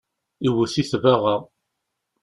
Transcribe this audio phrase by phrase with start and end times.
[0.47, 1.35] Iwwet-it baɣa.